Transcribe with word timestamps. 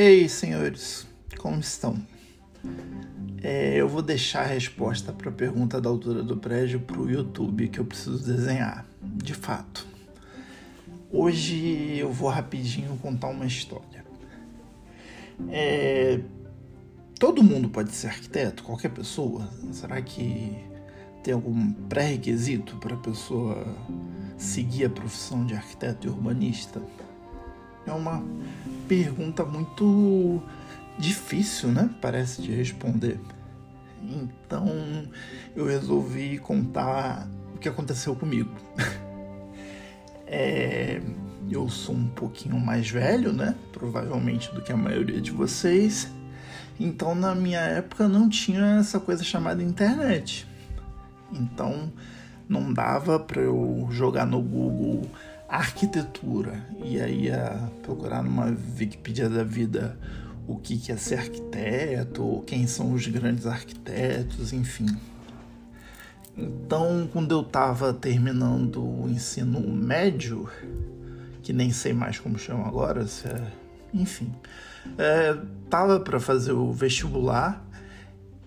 Ei, 0.00 0.28
senhores, 0.28 1.08
como 1.38 1.58
estão? 1.58 2.00
É, 3.42 3.74
eu 3.74 3.88
vou 3.88 4.00
deixar 4.00 4.42
a 4.42 4.46
resposta 4.46 5.12
para 5.12 5.28
a 5.28 5.32
pergunta 5.32 5.80
da 5.80 5.90
altura 5.90 6.22
do 6.22 6.36
prédio 6.36 6.78
para 6.78 7.00
o 7.00 7.10
YouTube 7.10 7.66
que 7.66 7.80
eu 7.80 7.84
preciso 7.84 8.24
desenhar, 8.24 8.86
de 9.02 9.34
fato. 9.34 9.84
Hoje 11.10 11.98
eu 11.98 12.12
vou 12.12 12.28
rapidinho 12.28 12.96
contar 12.98 13.26
uma 13.26 13.44
história. 13.44 14.04
É, 15.50 16.20
todo 17.18 17.42
mundo 17.42 17.68
pode 17.68 17.90
ser 17.90 18.06
arquiteto, 18.06 18.62
qualquer 18.62 18.90
pessoa. 18.90 19.50
Será 19.72 20.00
que 20.00 20.56
tem 21.24 21.34
algum 21.34 21.72
pré-requisito 21.72 22.76
para 22.76 22.94
a 22.94 22.98
pessoa 22.98 23.66
seguir 24.36 24.84
a 24.84 24.90
profissão 24.90 25.44
de 25.44 25.54
arquiteto 25.54 26.06
e 26.06 26.10
urbanista? 26.10 26.80
É 27.88 27.92
uma 27.92 28.22
pergunta 28.86 29.44
muito 29.46 30.42
difícil, 30.98 31.70
né? 31.70 31.88
Parece 32.02 32.42
de 32.42 32.52
responder. 32.52 33.18
Então 34.02 35.08
eu 35.56 35.66
resolvi 35.66 36.38
contar 36.38 37.26
o 37.54 37.58
que 37.58 37.66
aconteceu 37.66 38.14
comigo. 38.14 38.50
é, 40.26 41.00
eu 41.50 41.66
sou 41.70 41.94
um 41.94 42.08
pouquinho 42.08 42.60
mais 42.60 42.90
velho, 42.90 43.32
né? 43.32 43.54
Provavelmente 43.72 44.52
do 44.54 44.60
que 44.60 44.70
a 44.70 44.76
maioria 44.76 45.20
de 45.20 45.30
vocês. 45.30 46.12
Então 46.78 47.14
na 47.14 47.34
minha 47.34 47.60
época 47.60 48.06
não 48.06 48.28
tinha 48.28 48.78
essa 48.80 49.00
coisa 49.00 49.24
chamada 49.24 49.62
internet. 49.62 50.46
Então 51.32 51.90
não 52.46 52.70
dava 52.70 53.18
para 53.18 53.40
eu 53.40 53.88
jogar 53.90 54.26
no 54.26 54.42
Google 54.42 55.10
arquitetura 55.48 56.62
e 56.84 57.00
aí 57.00 57.24
ia 57.24 57.70
procurar 57.82 58.22
numa 58.22 58.54
Wikipedia 58.78 59.28
da 59.28 59.42
vida 59.42 59.98
o 60.46 60.56
que 60.56 60.92
é 60.92 60.96
ser 60.96 61.18
arquiteto, 61.18 62.42
quem 62.46 62.66
são 62.66 62.92
os 62.92 63.06
grandes 63.06 63.46
arquitetos, 63.46 64.52
enfim. 64.52 64.86
Então, 66.36 67.08
quando 67.12 67.32
eu 67.32 67.40
estava 67.40 67.92
terminando 67.92 68.82
o 68.82 69.08
ensino 69.08 69.60
médio, 69.60 70.48
que 71.42 71.52
nem 71.52 71.72
sei 71.72 71.92
mais 71.92 72.18
como 72.18 72.38
chama 72.38 72.66
agora, 72.66 73.04
é, 73.24 73.42
enfim, 73.92 74.32
é, 74.96 75.36
tava 75.68 76.00
para 76.00 76.20
fazer 76.20 76.52
o 76.52 76.72
vestibular 76.72 77.64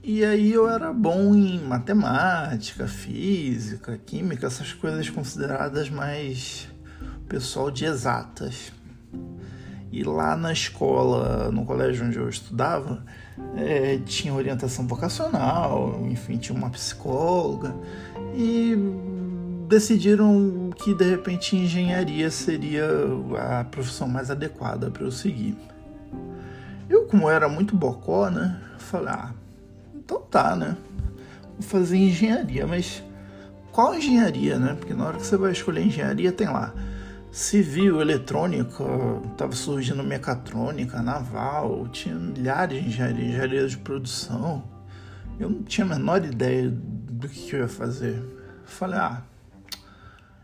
e 0.03 0.25
aí 0.25 0.51
eu 0.51 0.67
era 0.67 0.91
bom 0.91 1.35
em 1.35 1.59
matemática, 1.59 2.87
física, 2.87 3.99
química, 4.03 4.47
essas 4.47 4.73
coisas 4.73 5.07
consideradas 5.09 5.91
mais 5.91 6.70
pessoal 7.31 7.71
de 7.71 7.85
exatas. 7.85 8.73
E 9.89 10.03
lá 10.03 10.35
na 10.35 10.51
escola, 10.51 11.49
no 11.49 11.65
colégio 11.65 12.05
onde 12.05 12.17
eu 12.17 12.27
estudava, 12.27 13.03
é, 13.55 13.97
tinha 14.05 14.33
orientação 14.33 14.85
vocacional, 14.85 16.01
enfim, 16.09 16.37
tinha 16.37 16.57
uma 16.57 16.69
psicóloga. 16.69 17.73
E 18.35 18.75
decidiram 19.69 20.71
que 20.75 20.93
de 20.93 21.09
repente 21.09 21.55
engenharia 21.55 22.29
seria 22.29 22.85
a 23.59 23.63
profissão 23.63 24.09
mais 24.09 24.29
adequada 24.29 24.91
para 24.91 25.03
eu 25.03 25.11
seguir. 25.11 25.57
Eu, 26.89 27.05
como 27.05 27.29
era 27.29 27.47
muito 27.47 27.75
bocó, 27.75 28.29
né, 28.29 28.61
falei, 28.77 29.13
ah, 29.13 29.31
então 29.95 30.19
tá, 30.19 30.53
né, 30.57 30.75
vou 31.53 31.61
fazer 31.61 31.95
engenharia, 31.95 32.67
mas 32.67 33.01
qual 33.71 33.95
engenharia, 33.95 34.59
né? 34.59 34.75
Porque 34.77 34.93
na 34.93 35.05
hora 35.05 35.17
que 35.17 35.25
você 35.25 35.37
vai 35.37 35.53
escolher 35.53 35.85
engenharia 35.85 36.33
tem 36.33 36.47
lá 36.47 36.73
civil, 37.31 38.01
eletrônica, 38.01 38.83
estava 39.31 39.53
surgindo 39.53 40.03
mecatrônica, 40.03 41.01
naval, 41.01 41.87
tinha 41.87 42.13
milhares 42.15 42.81
de 42.81 42.89
engenharias, 42.89 43.27
engenharia 43.27 43.67
de 43.67 43.77
produção. 43.77 44.63
Eu 45.39 45.49
não 45.49 45.63
tinha 45.63 45.85
a 45.85 45.89
menor 45.89 46.23
ideia 46.25 46.69
do 46.69 47.27
que 47.29 47.55
eu 47.55 47.61
ia 47.61 47.67
fazer. 47.67 48.21
Falei, 48.65 48.99
ah, 48.99 49.23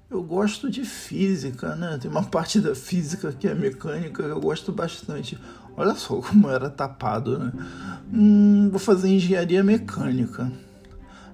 eu 0.09 0.23
gosto 0.23 0.69
de 0.69 0.85
física, 0.85 1.75
né? 1.75 1.97
Tem 2.01 2.09
uma 2.09 2.23
parte 2.25 2.61
da 2.61 2.73
física 2.73 3.33
que 3.33 3.47
é 3.47 3.53
mecânica 3.53 4.23
que 4.23 4.29
eu 4.29 4.39
gosto 4.39 4.71
bastante. 4.71 5.37
Olha 5.75 5.93
só 5.93 6.15
como 6.21 6.49
era 6.49 6.69
tapado, 6.69 7.37
né? 7.37 7.51
Hum, 8.11 8.69
vou 8.69 8.79
fazer 8.79 9.09
engenharia 9.09 9.61
mecânica. 9.63 10.49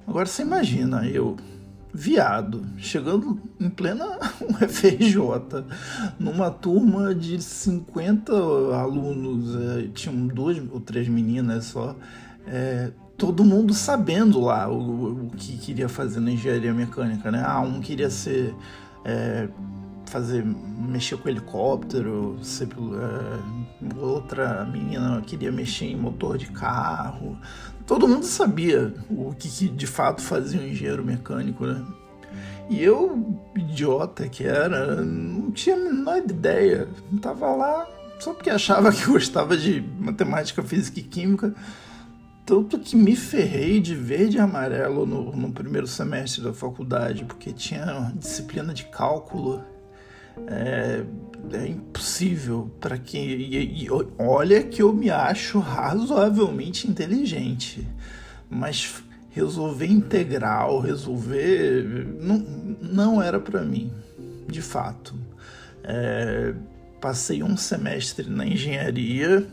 Agora 0.07 0.25
você 0.25 0.41
imagina, 0.41 1.07
eu 1.07 1.37
viado, 1.93 2.65
chegando 2.77 3.39
em 3.59 3.69
plena 3.69 4.17
UFRJ, 4.41 5.63
numa 6.19 6.49
turma 6.49 7.13
de 7.13 7.41
50 7.41 8.33
alunos, 8.75 9.55
é, 9.55 9.87
tinham 9.93 10.27
duas 10.27 10.57
ou 10.71 10.79
três 10.79 11.07
meninas 11.07 11.65
só, 11.65 11.95
é, 12.47 12.91
todo 13.17 13.43
mundo 13.43 13.73
sabendo 13.73 14.41
lá 14.41 14.67
o, 14.67 15.27
o, 15.27 15.29
que 15.37 15.57
queria 15.57 15.87
fazer 15.87 16.19
na 16.19 16.31
engenharia 16.31 16.73
mecânica, 16.73 17.31
né? 17.31 17.43
Ah, 17.45 17.61
um 17.61 17.79
queria 17.79 18.09
ser. 18.09 18.55
É, 19.05 19.47
fazer 20.13 20.45
mexer 20.45 21.17
com 21.17 21.27
helicóptero, 21.27 22.39
é, 22.39 23.95
outra 23.97 24.63
menina 24.63 25.19
queria 25.25 25.51
mexer 25.51 25.85
em 25.85 25.95
motor 25.95 26.37
de 26.37 26.45
carro. 26.51 27.35
Todo 27.87 28.07
mundo 28.07 28.23
sabia 28.23 28.93
o 29.09 29.33
que, 29.33 29.49
que 29.49 29.67
de 29.67 29.87
fato 29.87 30.21
fazia 30.21 30.61
um 30.61 30.67
engenheiro 30.67 31.03
mecânico, 31.03 31.65
né? 31.65 31.83
E 32.69 32.81
eu, 32.81 33.39
idiota 33.55 34.29
que 34.29 34.43
era, 34.43 35.01
não 35.01 35.51
tinha 35.51 35.75
a 35.75 35.79
menor 35.79 36.17
ideia. 36.19 36.87
Tava 37.19 37.47
lá 37.55 37.87
só 38.19 38.33
porque 38.33 38.51
achava 38.51 38.91
que 38.93 39.05
gostava 39.07 39.57
de 39.57 39.81
matemática, 39.99 40.61
física 40.61 40.99
e 40.99 41.03
química. 41.03 41.55
Tanto 42.45 42.77
que 42.77 42.95
me 42.95 43.15
ferrei 43.15 43.79
de 43.79 43.95
verde 43.95 44.37
e 44.37 44.39
amarelo 44.39 45.07
no, 45.07 45.35
no 45.35 45.51
primeiro 45.51 45.87
semestre 45.87 46.43
da 46.43 46.53
faculdade, 46.53 47.25
porque 47.25 47.51
tinha 47.51 48.11
disciplina 48.15 48.73
de 48.73 48.83
cálculo 48.85 49.72
é, 50.47 51.03
é 51.51 51.67
impossível 51.67 52.71
para 52.79 52.97
quem. 52.97 53.25
E, 53.25 53.85
e, 53.85 53.87
olha 54.17 54.63
que 54.63 54.81
eu 54.81 54.93
me 54.93 55.09
acho 55.09 55.59
razoavelmente 55.59 56.89
inteligente, 56.89 57.87
mas 58.49 59.03
resolver 59.29 59.87
integral, 59.87 60.79
resolver. 60.79 61.83
Não, 62.19 62.37
não 62.81 63.21
era 63.21 63.39
para 63.39 63.63
mim, 63.63 63.91
de 64.47 64.61
fato. 64.61 65.15
É, 65.83 66.53
passei 67.01 67.43
um 67.43 67.57
semestre 67.57 68.29
na 68.29 68.45
engenharia, 68.45 69.45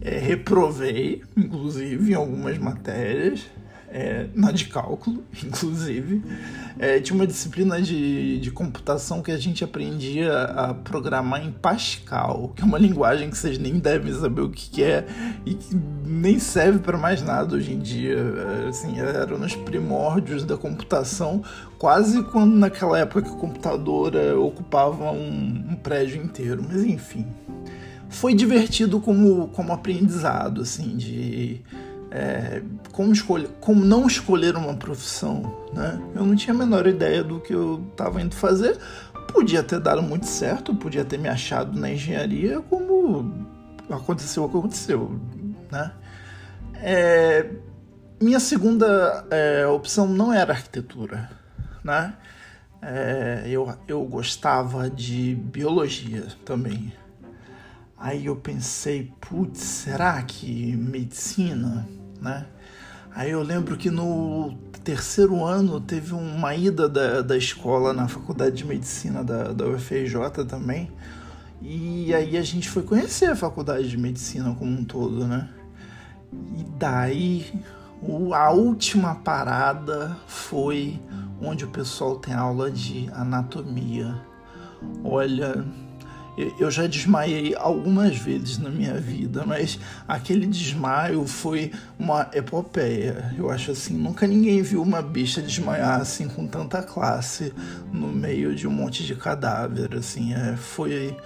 é, 0.00 0.18
reprovei, 0.18 1.22
inclusive, 1.36 2.10
em 2.10 2.14
algumas 2.14 2.58
matérias 2.58 3.46
é, 3.88 4.28
na 4.34 4.50
de 4.52 4.66
cálculo, 4.66 5.24
inclusive. 5.42 6.22
É, 6.78 7.00
tinha 7.00 7.14
uma 7.14 7.26
disciplina 7.26 7.80
de, 7.80 8.38
de 8.38 8.50
computação 8.50 9.22
que 9.22 9.30
a 9.30 9.38
gente 9.38 9.64
aprendia 9.64 10.42
a 10.42 10.74
programar 10.74 11.42
em 11.42 11.50
Pascal, 11.50 12.52
que 12.54 12.62
é 12.62 12.64
uma 12.64 12.76
linguagem 12.78 13.30
que 13.30 13.38
vocês 13.38 13.58
nem 13.58 13.78
devem 13.78 14.12
saber 14.12 14.42
o 14.42 14.50
que, 14.50 14.68
que 14.68 14.82
é 14.82 15.06
e 15.46 15.54
que 15.54 15.74
nem 16.04 16.38
serve 16.38 16.78
para 16.80 16.98
mais 16.98 17.22
nada 17.22 17.56
hoje 17.56 17.72
em 17.72 17.78
dia. 17.78 18.18
Assim, 18.68 18.98
era 18.98 19.26
nos 19.38 19.54
primórdios 19.54 20.44
da 20.44 20.56
computação, 20.56 21.42
quase 21.78 22.22
quando 22.24 22.54
naquela 22.54 22.98
época 22.98 23.22
que 23.22 23.30
a 23.30 23.38
computadora 23.38 24.38
ocupava 24.38 25.10
um, 25.12 25.64
um 25.70 25.76
prédio 25.76 26.22
inteiro. 26.22 26.62
Mas 26.68 26.84
enfim, 26.84 27.26
foi 28.08 28.34
divertido 28.34 29.00
como, 29.00 29.48
como 29.48 29.72
aprendizado, 29.72 30.60
assim, 30.60 30.96
de 30.96 31.62
é, 32.16 32.62
como, 32.92 33.12
escolher, 33.12 33.50
como 33.60 33.84
não 33.84 34.06
escolher 34.06 34.56
uma 34.56 34.74
profissão, 34.74 35.54
né? 35.74 36.00
Eu 36.14 36.24
não 36.24 36.34
tinha 36.34 36.54
a 36.54 36.56
menor 36.56 36.86
ideia 36.86 37.22
do 37.22 37.38
que 37.40 37.52
eu 37.52 37.86
estava 37.90 38.22
indo 38.22 38.34
fazer. 38.34 38.78
Podia 39.30 39.62
ter 39.62 39.78
dado 39.80 40.02
muito 40.02 40.24
certo, 40.24 40.74
podia 40.74 41.04
ter 41.04 41.18
me 41.18 41.28
achado 41.28 41.78
na 41.78 41.90
engenharia, 41.90 42.62
como 42.70 43.46
aconteceu 43.90 44.44
o 44.44 44.48
que 44.48 44.56
aconteceu, 44.56 45.20
né? 45.70 45.92
É, 46.76 47.50
minha 48.18 48.40
segunda 48.40 49.26
é, 49.30 49.66
opção 49.66 50.08
não 50.08 50.32
era 50.32 50.54
arquitetura, 50.54 51.28
né? 51.84 52.14
É, 52.80 53.42
eu, 53.46 53.74
eu 53.86 54.02
gostava 54.04 54.88
de 54.88 55.34
biologia 55.34 56.28
também. 56.46 56.90
Aí 57.98 58.24
eu 58.26 58.36
pensei, 58.36 59.12
putz, 59.20 59.60
será 59.60 60.22
que 60.22 60.74
medicina? 60.76 61.86
Né? 62.20 62.46
Aí 63.14 63.30
eu 63.30 63.42
lembro 63.42 63.76
que 63.76 63.90
no 63.90 64.54
terceiro 64.84 65.42
ano 65.42 65.80
teve 65.80 66.12
uma 66.12 66.54
ida 66.54 66.88
da, 66.88 67.22
da 67.22 67.36
escola 67.36 67.92
na 67.92 68.06
faculdade 68.06 68.56
de 68.56 68.64
medicina 68.64 69.24
da, 69.24 69.52
da 69.52 69.66
UFRJ 69.66 70.44
também. 70.46 70.90
E 71.62 72.14
aí 72.14 72.36
a 72.36 72.42
gente 72.42 72.68
foi 72.68 72.82
conhecer 72.82 73.30
a 73.30 73.34
faculdade 73.34 73.88
de 73.88 73.96
medicina 73.96 74.54
como 74.54 74.70
um 74.70 74.84
todo, 74.84 75.26
né? 75.26 75.48
E 76.58 76.64
daí 76.78 77.52
a 78.34 78.50
última 78.50 79.14
parada 79.14 80.16
foi 80.26 81.00
onde 81.40 81.64
o 81.64 81.68
pessoal 81.68 82.16
tem 82.16 82.34
aula 82.34 82.70
de 82.70 83.08
anatomia. 83.14 84.14
Olha, 85.02 85.64
eu 86.58 86.70
já 86.70 86.86
desmaiei 86.86 87.54
algumas 87.54 88.16
vezes 88.16 88.58
na 88.58 88.68
minha 88.68 88.94
vida, 88.94 89.44
mas 89.46 89.78
aquele 90.06 90.46
desmaio 90.46 91.26
foi 91.26 91.72
uma 91.98 92.28
epopeia. 92.34 93.34
Eu 93.38 93.50
acho 93.50 93.70
assim, 93.70 93.94
nunca 93.94 94.26
ninguém 94.26 94.60
viu 94.60 94.82
uma 94.82 95.00
bicha 95.00 95.40
desmaiar 95.40 96.00
assim 96.00 96.28
com 96.28 96.46
tanta 96.46 96.82
classe 96.82 97.52
no 97.92 98.08
meio 98.08 98.54
de 98.54 98.66
um 98.66 98.70
monte 98.70 99.04
de 99.04 99.14
cadáver, 99.14 99.94
assim, 99.94 100.34
é, 100.34 100.56
foi 100.56 101.16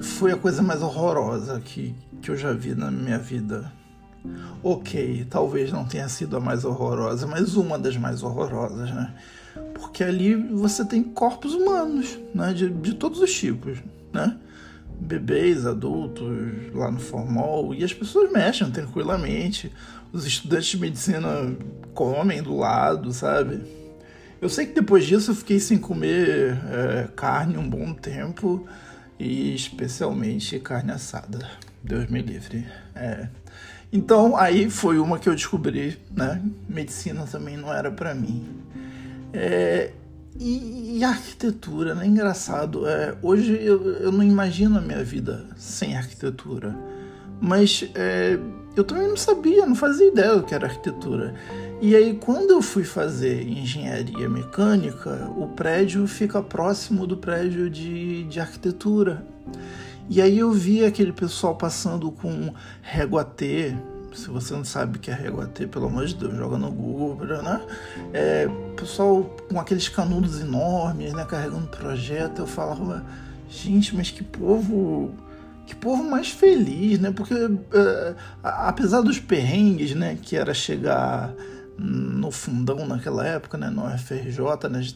foi 0.00 0.32
a 0.32 0.36
coisa 0.36 0.62
mais 0.62 0.82
horrorosa 0.82 1.60
que, 1.60 1.94
que 2.20 2.30
eu 2.30 2.36
já 2.36 2.52
vi 2.52 2.74
na 2.74 2.90
minha 2.90 3.18
vida. 3.18 3.72
Ok, 4.62 5.26
talvez 5.28 5.70
não 5.70 5.84
tenha 5.84 6.08
sido 6.08 6.36
a 6.36 6.40
mais 6.40 6.64
horrorosa, 6.64 7.26
mas 7.26 7.54
uma 7.54 7.78
das 7.78 7.96
mais 7.96 8.22
horrorosas, 8.22 8.90
né? 8.90 9.14
Porque 9.74 10.02
ali 10.02 10.34
você 10.34 10.84
tem 10.84 11.02
corpos 11.02 11.54
humanos, 11.54 12.18
né? 12.34 12.52
De, 12.52 12.70
de 12.70 12.94
todos 12.94 13.20
os 13.20 13.32
tipos, 13.32 13.78
né? 14.14 14.38
Bebês, 15.00 15.66
adultos, 15.66 16.26
lá 16.72 16.90
no 16.90 17.00
formal, 17.00 17.74
e 17.74 17.84
as 17.84 17.92
pessoas 17.92 18.30
mexem 18.32 18.70
tranquilamente. 18.70 19.72
Os 20.12 20.24
estudantes 20.24 20.68
de 20.68 20.78
medicina 20.78 21.28
comem 21.92 22.40
do 22.42 22.56
lado, 22.56 23.12
sabe? 23.12 23.60
Eu 24.40 24.48
sei 24.48 24.66
que 24.66 24.74
depois 24.74 25.04
disso 25.04 25.32
eu 25.32 25.34
fiquei 25.34 25.58
sem 25.58 25.76
comer 25.76 26.56
é, 26.70 27.08
carne 27.16 27.58
um 27.58 27.68
bom 27.68 27.92
tempo, 27.92 28.64
e 29.18 29.54
especialmente 29.54 30.58
carne 30.60 30.92
assada. 30.92 31.48
Deus 31.82 32.08
me 32.08 32.22
livre. 32.22 32.66
É. 32.94 33.28
Então 33.92 34.36
aí 34.36 34.70
foi 34.70 34.98
uma 34.98 35.18
que 35.18 35.28
eu 35.28 35.34
descobri, 35.34 35.98
né? 36.10 36.42
Medicina 36.68 37.26
também 37.26 37.56
não 37.56 37.72
era 37.72 37.90
para 37.90 38.14
mim. 38.14 38.44
É, 39.32 39.92
e, 40.38 40.98
e, 40.98 41.04
arquitetura, 41.04 41.94
né? 41.94 42.06
Engraçado. 42.06 42.86
É, 42.86 43.14
hoje 43.22 43.52
eu, 43.60 43.82
eu 43.94 44.12
não 44.12 44.22
imagino 44.22 44.78
a 44.78 44.80
minha 44.80 45.02
vida 45.04 45.46
sem 45.56 45.96
arquitetura. 45.96 46.76
Mas 47.40 47.88
é, 47.94 48.38
eu 48.76 48.82
também 48.82 49.06
não 49.06 49.16
sabia, 49.16 49.66
não 49.66 49.74
fazia 49.74 50.08
ideia 50.08 50.36
do 50.36 50.42
que 50.42 50.54
era 50.54 50.66
arquitetura. 50.66 51.34
E 51.80 51.94
aí, 51.94 52.14
quando 52.14 52.50
eu 52.50 52.62
fui 52.62 52.84
fazer 52.84 53.42
engenharia 53.46 54.28
mecânica, 54.28 55.30
o 55.36 55.48
prédio 55.48 56.06
fica 56.06 56.42
próximo 56.42 57.06
do 57.06 57.16
prédio 57.16 57.68
de, 57.68 58.24
de 58.24 58.40
arquitetura. 58.40 59.24
E 60.08 60.20
aí 60.20 60.38
eu 60.38 60.50
vi 60.50 60.84
aquele 60.84 61.12
pessoal 61.12 61.54
passando 61.54 62.10
com 62.10 62.52
régua 62.82 63.24
T. 63.24 63.76
Se 64.12 64.28
você 64.28 64.54
não 64.54 64.64
sabe 64.64 64.96
o 64.96 65.00
que 65.00 65.10
é 65.10 65.14
régua 65.14 65.46
T, 65.46 65.66
pelo 65.66 65.86
amor 65.86 66.06
de 66.06 66.14
Deus, 66.14 66.34
joga 66.36 66.56
no 66.56 66.70
Google, 66.70 67.26
né? 67.26 67.60
É, 68.12 68.48
pessoal 68.84 69.24
com 69.48 69.58
aqueles 69.58 69.88
canudos 69.88 70.40
enormes, 70.40 71.12
né? 71.12 71.24
Carregando 71.24 71.66
projeto. 71.68 72.40
Eu 72.40 72.46
falava, 72.46 73.04
gente, 73.48 73.96
mas 73.96 74.10
que 74.10 74.22
povo 74.22 75.14
que 75.66 75.74
povo 75.74 76.04
mais 76.04 76.28
feliz, 76.28 77.00
né? 77.00 77.10
Porque 77.10 77.34
é, 77.34 78.14
apesar 78.42 79.00
dos 79.00 79.18
perrengues, 79.18 79.94
né? 79.94 80.18
Que 80.20 80.36
era 80.36 80.52
chegar 80.52 81.34
no 81.78 82.30
fundão 82.30 82.86
naquela 82.86 83.26
época, 83.26 83.56
né? 83.56 83.70
No 83.70 83.88
FRJ, 83.98 84.68
né? 84.70 84.86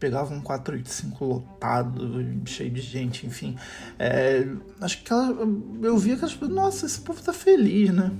pegava 0.00 0.34
um 0.34 0.40
485 0.40 1.24
lotado, 1.24 2.26
cheio 2.44 2.70
de 2.70 2.80
gente, 2.80 3.26
enfim. 3.26 3.56
É, 3.98 4.46
acho 4.80 5.02
que 5.02 5.10
ela, 5.10 5.34
eu 5.82 5.96
via 5.96 6.16
que 6.16 6.24
as 6.24 6.34
pessoas, 6.34 6.50
nossa, 6.50 6.84
esse 6.84 7.00
povo 7.00 7.22
tá 7.22 7.32
feliz, 7.32 7.90
né? 7.90 8.10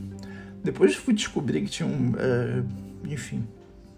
Depois 0.62 0.94
fui 0.94 1.12
descobrir 1.12 1.60
que 1.62 1.70
tinham, 1.70 2.14
é, 2.16 2.62
enfim, 3.12 3.46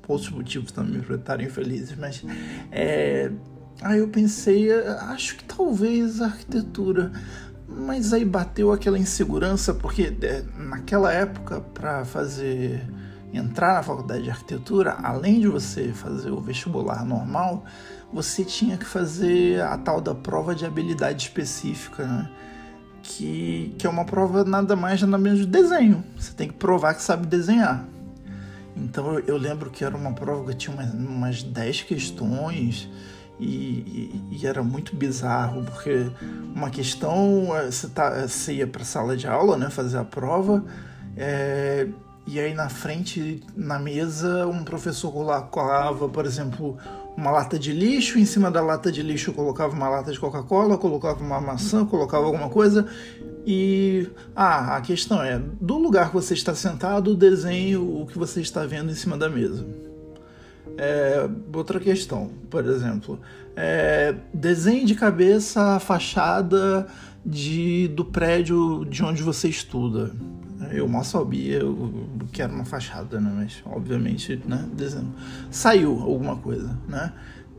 outros 0.09 0.31
motivos 0.31 0.73
também 0.73 1.01
para 1.01 1.17
estarem 1.17 1.49
felizes, 1.49 1.97
mas 1.97 2.25
é, 2.71 3.31
aí 3.83 3.99
eu 3.99 4.09
pensei, 4.09 4.73
acho 4.73 5.37
que 5.37 5.45
talvez 5.45 6.21
a 6.21 6.27
arquitetura. 6.27 7.13
Mas 7.69 8.13
aí 8.13 8.25
bateu 8.25 8.73
aquela 8.73 8.97
insegurança, 8.97 9.75
porque 9.75 10.17
é, 10.23 10.45
naquela 10.57 11.13
época, 11.13 11.61
para 11.61 12.05
fazer 12.05 12.81
entrar 13.33 13.75
na 13.75 13.83
faculdade 13.83 14.23
de 14.23 14.31
arquitetura, 14.31 14.93
além 15.03 15.41
de 15.41 15.49
você 15.49 15.89
fazer 15.93 16.31
o 16.31 16.41
vestibular 16.41 17.05
normal, 17.05 17.65
você 18.13 18.45
tinha 18.45 18.77
que 18.77 18.85
fazer 18.85 19.61
a 19.61 19.77
tal 19.77 20.01
da 20.01 20.15
prova 20.15 20.55
de 20.55 20.65
habilidade 20.65 21.25
específica, 21.25 22.07
né? 22.07 22.31
que, 23.03 23.75
que 23.79 23.87
é 23.87 23.91
uma 23.91 24.05
prova 24.05 24.45
nada 24.45 24.75
mais 24.75 25.01
nada 25.03 25.19
menos 25.19 25.41
de 25.41 25.47
desenho. 25.47 26.05
Você 26.17 26.33
tem 26.33 26.49
que 26.49 26.55
provar 26.55 26.95
que 26.95 27.03
sabe 27.03 27.27
desenhar. 27.27 27.85
Então 28.77 29.15
eu, 29.15 29.21
eu 29.21 29.37
lembro 29.37 29.71
que 29.71 29.85
era 29.85 29.97
uma 29.97 30.13
prova 30.13 30.51
que 30.51 30.57
tinha 30.57 30.75
umas, 30.77 30.93
umas 30.93 31.43
10 31.43 31.83
questões. 31.83 32.89
E, 33.39 33.45
e, 33.45 34.39
e, 34.41 34.47
era 34.47 34.63
muito 34.63 34.97
bizarro, 34.97 35.63
porque 35.63 36.11
uma 36.55 36.71
questão, 36.71 37.55
eh, 37.55 37.71
você, 37.71 37.87
tá, 37.87 38.27
você 38.27 38.55
ia 38.55 38.67
para 38.67 38.81
a 38.81 38.85
sala 38.85 39.15
de 39.15 39.27
aula, 39.27 39.59
né, 39.59 39.69
fazer 39.69 39.99
a 39.99 40.05
prova, 40.05 40.65
é, 41.15 41.87
e 42.27 42.41
aí 42.41 42.55
na 42.55 42.71
frente, 42.71 43.43
na 43.55 43.79
mesa, 43.79 44.47
um 44.47 44.65
professor 44.65 45.13
colocava, 45.13 46.09
por 46.09 46.25
exemplo, 46.25 46.79
uma 47.17 47.31
lata 47.31 47.59
de 47.59 47.73
lixo, 47.73 48.19
em 48.19 48.25
cima 48.27 48.51
da 48.51 48.61
lata 48.61 48.93
de 48.93 49.03
lixo 49.03 49.33
colocava 49.33 49.75
uma 49.75 49.89
lata 49.89 50.13
de 50.13 50.21
Coca-Cola, 50.21 50.77
colocava 50.77 51.23
uma 51.25 51.41
maçã, 51.41 51.85
colocava 51.87 52.27
alguma 52.27 52.51
coisa. 52.51 52.87
E 53.47 54.09
ah, 54.35 54.77
a 54.77 54.81
questão 54.81 55.23
é, 55.23 55.41
do 55.61 55.79
lugar 55.79 56.09
que 56.09 56.15
você 56.15 56.35
está 56.35 56.55
sentado, 56.55 57.15
desenhe 57.15 57.77
o 57.77 58.07
que 58.11 58.19
você 58.19 58.41
está 58.41 58.67
vendo 58.67 58.91
em 58.91 58.95
cima 58.95 59.17
da 59.17 59.29
mesa. 59.29 59.65
É, 60.77 61.29
outra 61.55 61.81
questão, 61.81 62.31
por 62.51 62.67
exemplo, 62.67 63.19
é, 63.55 64.15
desenhe 64.35 64.85
de 64.85 64.95
cabeça 64.95 65.77
a 65.77 65.81
fachada 65.81 66.87
de, 67.25 67.89
do 67.89 68.05
prédio 68.05 68.85
de 68.85 69.03
onde 69.03 69.23
você 69.23 69.49
estuda. 69.49 70.13
Eu 70.73 70.89
mal 70.89 71.05
sabia 71.05 71.65
o 71.67 72.09
que 72.33 72.43
era 72.43 72.53
uma 72.53 72.65
fachada, 72.65 73.21
né? 73.21 73.33
Mas, 73.35 73.63
obviamente, 73.67 74.41
né? 74.47 74.69
Desenho. 74.73 75.15
Saiu 75.51 75.93
alguma 76.01 76.37
coisa, 76.37 76.77
né? 76.89 77.13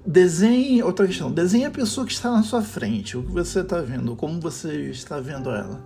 Desenhe, 0.06 0.82
outra 0.82 1.06
questão, 1.06 1.30
desenhe 1.32 1.66
a 1.66 1.72
pessoa 1.72 2.08
que 2.08 2.14
está 2.14 2.32
na 2.32 2.42
sua 2.42 2.62
frente, 2.62 3.18
o 3.18 3.24
que 3.24 3.32
você 3.32 3.60
está 3.60 3.82
vendo, 3.82 4.16
como 4.16 4.40
você 4.40 4.90
está 4.90 5.20
vendo 5.20 5.50
ela. 5.50 5.82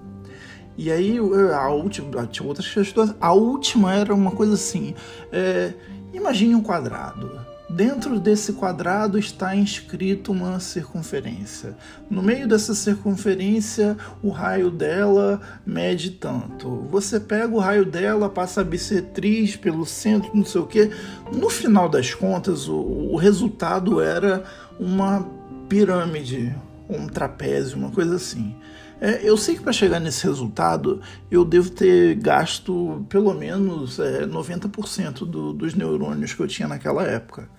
E 0.77 0.91
aí, 0.91 1.17
a 1.17 1.69
última, 1.69 2.27
tinha 2.27 2.47
outras 2.47 2.67
questões, 2.71 3.15
a 3.19 3.33
última 3.33 3.93
era 3.93 4.13
uma 4.13 4.31
coisa 4.31 4.53
assim, 4.53 4.93
é, 5.31 5.73
imagine 6.13 6.53
um 6.53 6.61
quadrado, 6.61 7.31
Dentro 7.75 8.19
desse 8.19 8.51
quadrado 8.51 9.17
está 9.17 9.55
inscrito 9.55 10.33
uma 10.33 10.59
circunferência. 10.59 11.77
No 12.09 12.21
meio 12.21 12.45
dessa 12.45 12.75
circunferência, 12.75 13.95
o 14.21 14.29
raio 14.29 14.69
dela 14.69 15.39
mede 15.65 16.11
tanto. 16.11 16.85
Você 16.91 17.17
pega 17.17 17.55
o 17.55 17.59
raio 17.59 17.85
dela, 17.85 18.29
passa 18.29 18.59
a 18.59 18.63
bissetriz 18.65 19.55
pelo 19.55 19.85
centro, 19.85 20.31
não 20.35 20.43
sei 20.43 20.59
o 20.59 20.67
que. 20.67 20.91
No 21.31 21.49
final 21.49 21.87
das 21.87 22.13
contas, 22.13 22.67
o, 22.67 22.75
o 22.75 23.15
resultado 23.15 24.01
era 24.01 24.43
uma 24.77 25.25
pirâmide, 25.69 26.53
um 26.89 27.07
trapézio, 27.07 27.77
uma 27.77 27.91
coisa 27.91 28.15
assim. 28.15 28.53
É, 28.99 29.21
eu 29.23 29.37
sei 29.37 29.55
que 29.55 29.61
para 29.61 29.71
chegar 29.71 30.01
nesse 30.01 30.25
resultado 30.25 31.01
eu 31.31 31.45
devo 31.45 31.69
ter 31.69 32.15
gasto 32.15 33.05
pelo 33.07 33.33
menos 33.33 33.97
é, 33.97 34.27
90% 34.27 35.19
do, 35.19 35.53
dos 35.53 35.73
neurônios 35.73 36.33
que 36.33 36.41
eu 36.41 36.47
tinha 36.47 36.67
naquela 36.67 37.03
época 37.03 37.49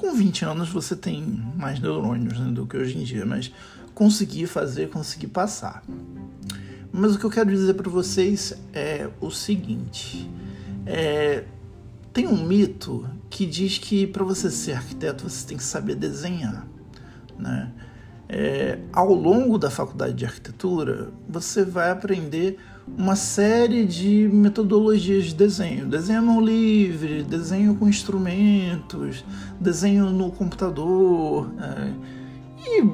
com 0.00 0.14
20 0.14 0.46
anos 0.46 0.70
você 0.70 0.96
tem 0.96 1.22
mais 1.54 1.78
neurônios 1.78 2.40
né, 2.40 2.50
do 2.50 2.66
que 2.66 2.74
hoje 2.74 2.96
em 2.96 3.02
dia, 3.02 3.26
mas 3.26 3.52
conseguir 3.94 4.46
fazer, 4.46 4.88
conseguir 4.88 5.26
passar. 5.26 5.84
Mas 6.90 7.14
o 7.14 7.18
que 7.18 7.26
eu 7.26 7.30
quero 7.30 7.50
dizer 7.50 7.74
para 7.74 7.90
vocês 7.90 8.54
é 8.72 9.10
o 9.20 9.30
seguinte: 9.30 10.28
é, 10.86 11.44
tem 12.14 12.26
um 12.26 12.42
mito 12.46 13.06
que 13.28 13.44
diz 13.44 13.76
que 13.76 14.06
para 14.06 14.24
você 14.24 14.50
ser 14.50 14.72
arquiteto 14.72 15.28
você 15.28 15.46
tem 15.46 15.58
que 15.58 15.62
saber 15.62 15.96
desenhar, 15.96 16.66
né? 17.38 17.70
É, 18.26 18.78
ao 18.92 19.12
longo 19.12 19.58
da 19.58 19.70
faculdade 19.70 20.14
de 20.14 20.24
arquitetura, 20.24 21.10
você 21.28 21.62
vai 21.62 21.90
aprender 21.90 22.58
uma 22.86 23.16
série 23.16 23.84
de 23.84 24.28
metodologias 24.32 25.26
de 25.26 25.34
desenho. 25.34 25.86
Desenho 25.86 26.22
mão 26.22 26.40
livre, 26.40 27.22
desenho 27.22 27.74
com 27.74 27.88
instrumentos, 27.88 29.24
desenho 29.60 30.10
no 30.10 30.30
computador. 30.30 31.50
É, 31.60 31.92
e, 32.66 32.84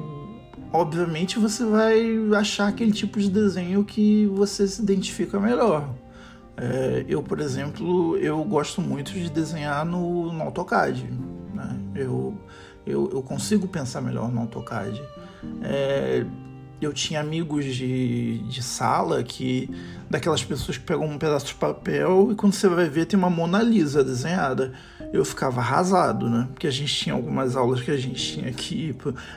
obviamente, 0.71 1.39
você 1.39 1.65
vai 1.65 2.17
achar 2.37 2.67
aquele 2.67 2.91
tipo 2.91 3.19
de 3.19 3.29
desenho 3.29 3.83
que 3.83 4.25
você 4.27 4.67
se 4.67 4.81
identifica 4.81 5.39
melhor. 5.39 5.89
É, 6.55 7.05
eu, 7.07 7.21
por 7.21 7.39
exemplo, 7.39 8.17
eu 8.17 8.43
gosto 8.43 8.81
muito 8.81 9.11
de 9.11 9.29
desenhar 9.29 9.85
no, 9.85 10.31
no 10.33 10.43
AutoCAD. 10.43 11.03
Né? 11.53 11.79
Eu, 11.95 12.35
eu, 12.85 13.09
eu 13.13 13.21
consigo 13.21 13.67
pensar 13.67 14.01
melhor 14.01 14.31
no 14.31 14.41
AutoCAD. 14.41 15.01
É, 15.61 16.25
eu 16.79 16.93
tinha 16.93 17.19
amigos 17.19 17.65
de, 17.65 18.37
de 18.39 18.61
sala 18.61 19.23
que. 19.23 19.69
daquelas 20.09 20.43
pessoas 20.43 20.77
que 20.77 20.83
pegam 20.83 21.05
um 21.05 21.17
pedaço 21.17 21.47
de 21.47 21.55
papel 21.55 22.29
e 22.31 22.35
quando 22.35 22.53
você 22.53 22.67
vai 22.67 22.87
ver 22.87 23.05
tem 23.05 23.17
uma 23.17 23.29
Mona 23.29 23.61
Lisa 23.61 24.03
desenhada. 24.03 24.73
eu 25.11 25.25
ficava 25.25 25.59
arrasado, 25.59 26.29
né? 26.29 26.47
Porque 26.53 26.67
a 26.67 26.71
gente 26.71 26.93
tinha 26.93 27.15
algumas 27.15 27.55
aulas 27.55 27.81
que 27.81 27.89
a 27.89 27.97
gente 27.97 28.21
tinha 28.33 28.49
ir, 28.49 28.95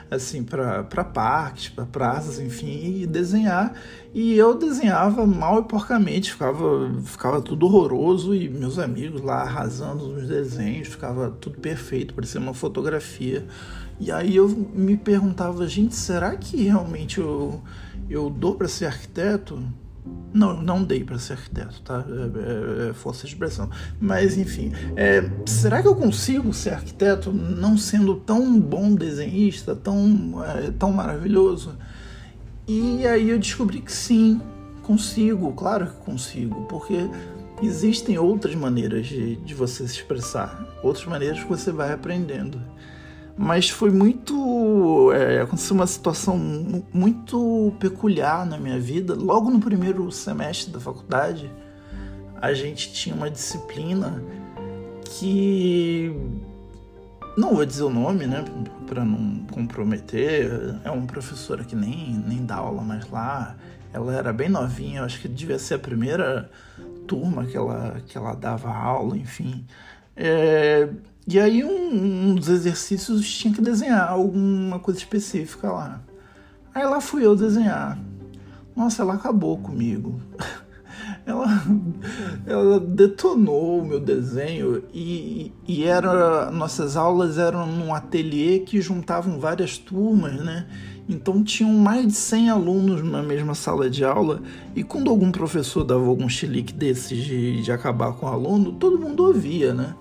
assim, 0.09 0.43
para 0.43 1.03
parques, 1.03 1.69
para 1.69 1.85
praças, 1.85 2.39
enfim, 2.39 3.01
e 3.01 3.07
desenhar. 3.07 3.73
E 4.13 4.37
eu 4.37 4.57
desenhava 4.57 5.25
mal 5.25 5.61
e 5.61 5.63
porcamente, 5.63 6.33
ficava, 6.33 6.91
ficava 7.05 7.41
tudo 7.41 7.65
horroroso 7.65 8.35
e 8.35 8.49
meus 8.49 8.77
amigos 8.77 9.21
lá 9.21 9.41
arrasando 9.41 10.07
nos 10.07 10.27
desenhos, 10.27 10.89
ficava 10.89 11.31
tudo 11.31 11.57
perfeito, 11.59 12.13
parecia 12.13 12.39
uma 12.39 12.53
fotografia. 12.53 13.45
E 13.99 14.11
aí 14.11 14.35
eu 14.35 14.49
me 14.49 14.97
perguntava, 14.97 15.67
gente, 15.67 15.95
será 15.95 16.35
que 16.35 16.63
realmente 16.63 17.19
eu, 17.19 17.61
eu 18.09 18.29
dou 18.29 18.55
para 18.55 18.67
ser 18.67 18.85
arquiteto? 18.85 19.61
Não, 20.33 20.61
não 20.61 20.83
dei 20.83 21.03
para 21.03 21.19
ser 21.19 21.33
arquiteto, 21.33 21.81
tá? 21.81 22.03
É, 22.07 22.87
é, 22.87 22.89
é, 22.89 22.93
força 22.93 23.27
de 23.27 23.33
expressão. 23.33 23.69
Mas, 23.99 24.37
enfim, 24.37 24.71
é, 24.95 25.29
será 25.45 25.81
que 25.81 25.87
eu 25.87 25.95
consigo 25.95 26.53
ser 26.53 26.71
arquiteto 26.73 27.31
não 27.31 27.77
sendo 27.77 28.15
tão 28.15 28.59
bom 28.59 28.95
desenhista, 28.95 29.75
tão, 29.75 30.43
é, 30.43 30.71
tão 30.71 30.91
maravilhoso? 30.91 31.75
E 32.67 33.05
aí 33.05 33.29
eu 33.29 33.37
descobri 33.37 33.81
que 33.81 33.91
sim, 33.91 34.41
consigo, 34.81 35.51
claro 35.53 35.87
que 35.87 35.97
consigo, 36.05 36.65
porque 36.67 37.09
existem 37.61 38.17
outras 38.17 38.55
maneiras 38.55 39.07
de, 39.07 39.35
de 39.37 39.53
você 39.53 39.87
se 39.87 39.95
expressar, 39.95 40.79
outras 40.83 41.05
maneiras 41.05 41.41
que 41.41 41.49
você 41.49 41.71
vai 41.71 41.91
aprendendo. 41.91 42.59
Mas 43.41 43.71
foi 43.71 43.89
muito. 43.89 45.11
É, 45.13 45.41
aconteceu 45.41 45.75
uma 45.75 45.87
situação 45.87 46.37
muito 46.93 47.73
peculiar 47.79 48.45
na 48.45 48.55
minha 48.55 48.79
vida. 48.79 49.15
Logo 49.15 49.49
no 49.49 49.59
primeiro 49.59 50.11
semestre 50.11 50.71
da 50.71 50.79
faculdade, 50.79 51.51
a 52.39 52.53
gente 52.53 52.93
tinha 52.93 53.15
uma 53.15 53.31
disciplina 53.31 54.23
que. 55.03 56.15
Não 57.35 57.55
vou 57.55 57.65
dizer 57.65 57.81
o 57.81 57.89
nome, 57.89 58.27
né? 58.27 58.45
Para 58.85 59.03
não 59.03 59.43
comprometer. 59.51 60.75
É 60.83 60.91
uma 60.91 61.07
professora 61.07 61.63
que 61.63 61.75
nem, 61.75 62.13
nem 62.13 62.45
dá 62.45 62.57
aula 62.57 62.83
mais 62.83 63.09
lá. 63.09 63.55
Ela 63.91 64.13
era 64.13 64.31
bem 64.31 64.49
novinha, 64.49 64.99
eu 64.99 65.05
acho 65.05 65.19
que 65.19 65.27
devia 65.27 65.57
ser 65.57 65.73
a 65.73 65.79
primeira 65.79 66.47
turma 67.07 67.43
que 67.45 67.57
ela, 67.57 67.99
que 68.05 68.15
ela 68.15 68.35
dava 68.35 68.69
aula, 68.69 69.17
enfim. 69.17 69.65
É, 70.15 70.87
e 71.27 71.39
aí 71.39 71.63
um, 71.63 72.29
um, 72.29 72.35
dos 72.35 72.49
exercícios 72.49 73.29
tinha 73.29 73.53
que 73.53 73.61
desenhar 73.61 74.09
alguma 74.09 74.79
coisa 74.79 74.99
específica 74.99 75.71
lá. 75.71 76.01
Aí 76.73 76.83
lá 76.85 76.99
fui 76.99 77.25
eu 77.25 77.35
desenhar. 77.35 77.99
Nossa, 78.75 79.03
ela 79.03 79.13
acabou 79.13 79.57
comigo. 79.57 80.19
ela, 81.25 81.45
ela 82.45 82.79
detonou 82.79 83.81
o 83.81 83.85
meu 83.85 83.99
desenho 83.99 84.83
e, 84.93 85.51
e 85.67 85.83
era 85.83 86.49
nossas 86.49 86.97
aulas 86.97 87.37
eram 87.37 87.67
num 87.67 87.93
ateliê 87.93 88.59
que 88.59 88.81
juntavam 88.81 89.39
várias 89.39 89.77
turmas, 89.77 90.33
né? 90.33 90.67
Então 91.07 91.43
tinham 91.43 91.73
mais 91.73 92.07
de 92.07 92.13
100 92.13 92.49
alunos 92.49 93.03
na 93.03 93.21
mesma 93.21 93.53
sala 93.53 93.89
de 93.89 94.03
aula 94.03 94.41
e 94.75 94.83
quando 94.83 95.09
algum 95.09 95.31
professor 95.31 95.83
dava 95.83 96.05
algum 96.05 96.29
chilique 96.29 96.73
desses 96.73 97.23
de, 97.23 97.61
de 97.61 97.71
acabar 97.71 98.13
com 98.13 98.25
o 98.25 98.29
aluno, 98.29 98.71
todo 98.73 98.99
mundo 98.99 99.25
ouvia, 99.25 99.73
né? 99.73 99.93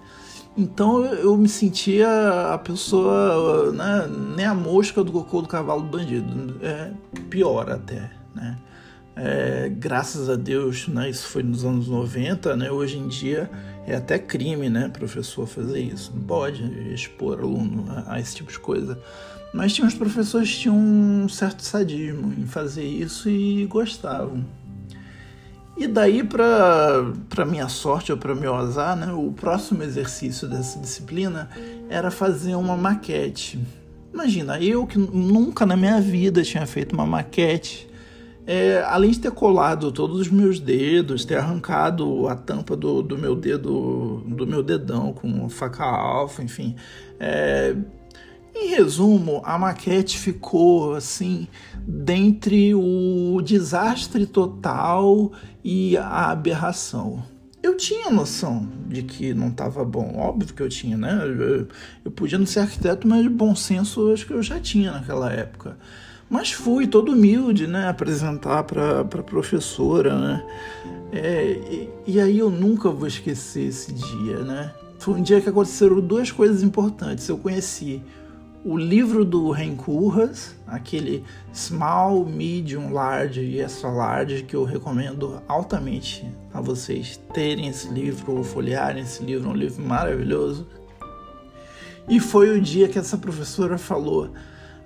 Então 0.57 1.05
eu 1.05 1.37
me 1.37 1.49
sentia 1.49 2.53
a 2.53 2.59
pessoa, 2.59 3.73
né, 3.73 4.09
nem 4.37 4.45
a 4.45 4.55
mosca 4.55 5.03
do 5.03 5.13
cocô 5.13 5.43
do 5.43 5.49
cavalo 5.49 5.83
do 5.83 5.89
bandido, 5.89 6.57
é 6.63 6.91
pior 7.29 7.71
até, 7.71 8.11
né? 8.35 8.59
É, 9.17 9.69
graças 9.69 10.31
a 10.31 10.37
Deus, 10.37 10.89
né, 10.89 11.11
isso 11.11 11.29
foi 11.29 11.43
nos 11.43 11.65
anos 11.65 11.89
90, 11.89 12.57
né, 12.57 12.71
hoje 12.71 12.97
em 12.97 13.07
dia 13.07 13.51
é 13.87 13.97
até 13.97 14.19
crime, 14.19 14.71
né, 14.71 14.89
professor 14.89 15.47
fazer 15.47 15.81
isso, 15.81 16.13
não 16.15 16.23
pode 16.23 16.63
expor 16.93 17.41
aluno 17.41 17.87
a, 17.91 18.15
a 18.15 18.21
esse 18.21 18.37
tipo 18.37 18.51
de 18.51 18.59
coisa. 18.59 18.99
Mas 19.53 19.73
tinha 19.73 19.87
os 19.87 19.95
professores 19.95 20.57
tinham 20.57 20.77
um 20.77 21.29
certo 21.29 21.63
sadismo 21.63 22.33
em 22.39 22.47
fazer 22.47 22.85
isso 22.85 23.29
e 23.29 23.67
gostavam. 23.67 24.45
E 25.81 25.87
daí, 25.87 26.23
para 26.23 27.47
minha 27.47 27.67
sorte 27.67 28.13
ou 28.13 28.19
para 28.19 28.35
meu 28.35 28.55
azar, 28.55 28.95
né, 28.95 29.11
o 29.15 29.33
próximo 29.33 29.83
exercício 29.83 30.47
dessa 30.47 30.79
disciplina 30.79 31.49
era 31.89 32.11
fazer 32.11 32.55
uma 32.55 32.77
maquete. 32.77 33.59
Imagina, 34.13 34.61
eu 34.61 34.87
que 34.87 34.99
nunca 34.99 35.65
na 35.65 35.79
minha 35.79 35.99
vida 35.99 36.43
tinha 36.43 36.67
feito 36.67 36.93
uma 36.93 37.07
maquete, 37.07 37.89
é, 38.47 38.85
além 38.87 39.11
de 39.11 39.21
ter 39.21 39.31
colado 39.31 39.91
todos 39.91 40.21
os 40.21 40.29
meus 40.29 40.61
dedos, 40.61 41.25
ter 41.25 41.37
arrancado 41.37 42.29
a 42.29 42.37
tampa 42.37 42.77
do, 42.77 43.01
do 43.01 43.17
meu 43.17 43.35
dedo, 43.35 44.23
do 44.27 44.47
meu 44.47 44.63
dedão 44.63 45.15
com 45.15 45.49
faca 45.49 45.83
alfa, 45.83 46.43
enfim, 46.43 46.77
é, 47.19 47.75
em 48.61 48.69
resumo, 48.69 49.43
a 49.45 49.59
maquete 49.59 50.19
ficou 50.19 50.95
assim, 50.95 51.49
dentre 51.87 52.75
o 52.75 53.41
desastre 53.43 54.27
total 54.27 55.33
e 55.65 55.97
a 55.97 56.31
aberração. 56.31 57.23
Eu 57.63 57.77
tinha 57.77 58.11
noção 58.11 58.67
de 58.89 59.03
que 59.03 59.35
não 59.35 59.49
estava 59.49 59.85
bom, 59.85 60.17
óbvio 60.17 60.55
que 60.55 60.63
eu 60.63 60.69
tinha, 60.69 60.97
né? 60.97 61.21
Eu, 61.23 61.69
eu 62.05 62.11
podia 62.11 62.39
não 62.39 62.47
ser 62.47 62.61
arquiteto, 62.61 63.07
mas 63.07 63.27
bom 63.27 63.55
senso 63.55 64.13
acho 64.13 64.27
que 64.27 64.33
eu 64.33 64.43
já 64.43 64.59
tinha 64.59 64.93
naquela 64.93 65.31
época. 65.31 65.77
Mas 66.29 66.53
fui 66.53 66.87
todo 66.87 67.13
humilde, 67.13 67.67
né? 67.67 67.89
Apresentar 67.89 68.63
para 68.63 69.01
a 69.01 69.05
professora, 69.05 70.19
né? 70.19 70.47
É, 71.13 71.51
e, 71.71 71.91
e 72.07 72.21
aí 72.21 72.39
eu 72.39 72.51
nunca 72.51 72.89
vou 72.89 73.07
esquecer 73.07 73.67
esse 73.69 73.93
dia, 73.93 74.39
né? 74.39 74.73
Foi 74.99 75.15
um 75.15 75.23
dia 75.23 75.41
que 75.41 75.49
aconteceram 75.49 76.01
duas 76.01 76.31
coisas 76.31 76.63
importantes. 76.63 77.29
Eu 77.29 77.37
conheci 77.37 78.03
o 78.65 78.77
livro 78.77 79.25
do 79.25 79.51
Rencurras, 79.51 80.55
aquele 80.67 81.25
Small, 81.53 82.27
Medium, 82.27 82.93
Large 82.93 83.41
e 83.41 83.61
Extra 83.61 83.91
Large, 83.91 84.43
que 84.43 84.55
eu 84.55 84.65
recomendo 84.65 85.43
altamente 85.49 86.31
a 86.53 86.61
vocês 86.61 87.19
terem 87.33 87.69
esse 87.69 87.89
livro 87.89 88.37
ou 88.37 88.45
folhearem 88.45 89.03
esse 89.03 89.23
livro, 89.23 89.49
é 89.49 89.53
um 89.53 89.57
livro 89.57 89.83
maravilhoso. 89.83 90.69
E 92.09 92.21
foi 92.21 92.51
o 92.51 92.61
dia 92.61 92.89
que 92.89 92.99
essa 92.99 93.17
professora 93.17 93.79
falou: 93.79 94.31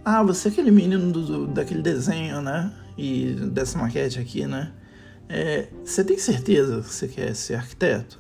Ah, 0.05 0.23
você 0.23 0.49
é 0.49 0.51
aquele 0.53 0.71
menino 0.71 1.11
do, 1.11 1.47
daquele 1.47 1.83
desenho, 1.83 2.41
né? 2.41 2.73
E 2.97 3.33
dessa 3.51 3.77
maquete 3.77 4.21
aqui, 4.21 4.47
né? 4.47 4.73
É, 5.29 5.69
você 5.85 6.05
tem 6.05 6.19
certeza 6.19 6.81
que 6.81 6.93
você 6.93 7.09
quer 7.09 7.35
ser 7.35 7.55
arquiteto? 7.55 8.19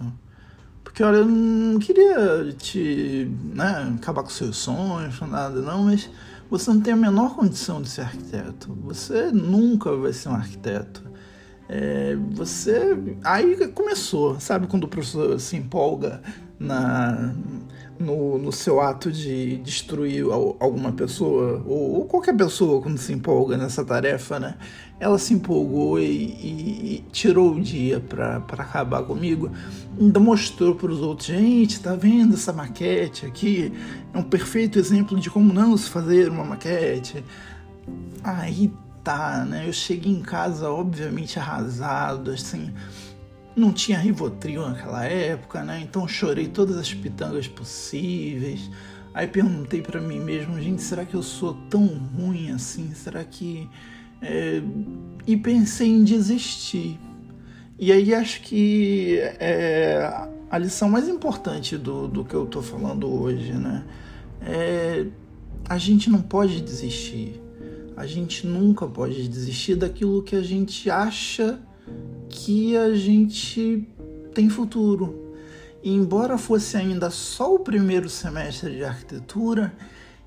Porque, 0.94 1.02
olha, 1.02 1.16
eu 1.16 1.26
não 1.26 1.80
queria 1.80 2.54
te 2.56 3.28
né, 3.52 3.92
acabar 3.96 4.22
com 4.22 4.28
seus 4.28 4.58
sonhos, 4.58 5.20
nada, 5.22 5.60
não, 5.60 5.86
mas 5.86 6.08
você 6.48 6.70
não 6.70 6.80
tem 6.80 6.92
a 6.92 6.96
menor 6.96 7.34
condição 7.34 7.82
de 7.82 7.88
ser 7.88 8.02
arquiteto. 8.02 8.72
Você 8.84 9.32
nunca 9.32 9.90
vai 9.96 10.12
ser 10.12 10.28
um 10.28 10.36
arquiteto. 10.36 11.02
É, 11.68 12.14
você. 12.30 12.96
Aí 13.24 13.66
começou, 13.72 14.38
sabe 14.38 14.68
quando 14.68 14.84
o 14.84 14.88
professor 14.88 15.40
se 15.40 15.56
empolga 15.56 16.22
na, 16.60 17.34
no, 17.98 18.38
no 18.38 18.52
seu 18.52 18.80
ato 18.80 19.10
de 19.10 19.56
destruir 19.58 20.24
alguma 20.58 20.92
pessoa, 20.92 21.62
ou, 21.66 21.94
ou, 21.96 22.04
qualquer 22.06 22.36
pessoa 22.36 22.82
quando 22.82 22.98
se 22.98 23.12
empolga 23.12 23.56
nessa 23.56 23.84
tarefa, 23.84 24.40
né? 24.40 24.54
Ela 24.98 25.18
se 25.18 25.34
empolgou 25.34 25.98
e, 25.98 26.04
e, 26.04 26.94
e 26.96 27.04
tirou 27.12 27.54
o 27.54 27.60
dia 27.60 28.00
para 28.00 28.36
acabar 28.36 29.02
comigo. 29.02 29.50
Ainda 29.98 30.20
mostrou 30.20 30.74
para 30.74 30.90
os 30.90 31.00
outros: 31.00 31.28
gente, 31.28 31.80
tá 31.80 31.94
vendo 31.94 32.34
essa 32.34 32.52
maquete 32.52 33.26
aqui? 33.26 33.72
É 34.12 34.18
um 34.18 34.22
perfeito 34.22 34.78
exemplo 34.78 35.18
de 35.18 35.30
como 35.30 35.52
não 35.52 35.76
se 35.76 35.90
fazer 35.90 36.28
uma 36.30 36.44
maquete. 36.44 37.24
Aí 38.22 38.72
tá, 39.02 39.44
né? 39.44 39.68
Eu 39.68 39.72
cheguei 39.72 40.12
em 40.12 40.22
casa, 40.22 40.70
obviamente, 40.70 41.38
arrasado, 41.38 42.30
assim 42.30 42.72
não 43.56 43.72
tinha 43.72 43.98
Rivotril 43.98 44.68
naquela 44.68 45.04
época, 45.04 45.62
né? 45.62 45.80
Então 45.82 46.06
chorei 46.08 46.48
todas 46.48 46.76
as 46.76 46.92
pitangas 46.92 47.46
possíveis. 47.46 48.70
Aí 49.12 49.26
perguntei 49.28 49.80
para 49.80 50.00
mim 50.00 50.18
mesmo, 50.18 50.60
gente, 50.60 50.82
será 50.82 51.04
que 51.04 51.14
eu 51.14 51.22
sou 51.22 51.54
tão 51.70 51.86
ruim 51.86 52.50
assim? 52.50 52.92
Será 52.94 53.22
que. 53.24 53.68
É... 54.20 54.60
E 55.26 55.36
pensei 55.36 55.88
em 55.88 56.02
desistir. 56.02 56.98
E 57.78 57.92
aí 57.92 58.14
acho 58.14 58.40
que 58.42 59.18
é 59.20 60.28
a 60.50 60.58
lição 60.58 60.88
mais 60.88 61.08
importante 61.08 61.76
do, 61.76 62.06
do 62.06 62.24
que 62.24 62.34
eu 62.34 62.46
tô 62.46 62.62
falando 62.62 63.12
hoje, 63.12 63.52
né? 63.52 63.84
É, 64.40 65.06
a 65.68 65.78
gente 65.78 66.08
não 66.10 66.22
pode 66.22 66.60
desistir. 66.60 67.40
A 67.96 68.06
gente 68.06 68.46
nunca 68.46 68.86
pode 68.86 69.28
desistir 69.28 69.76
daquilo 69.76 70.22
que 70.22 70.36
a 70.36 70.42
gente 70.42 70.90
acha 70.90 71.58
que 72.34 72.76
a 72.76 72.92
gente 72.94 73.88
tem 74.34 74.50
futuro. 74.50 75.32
E 75.82 75.94
embora 75.94 76.36
fosse 76.36 76.76
ainda 76.76 77.08
só 77.08 77.54
o 77.54 77.60
primeiro 77.60 78.08
semestre 78.08 78.74
de 78.74 78.84
arquitetura, 78.84 79.72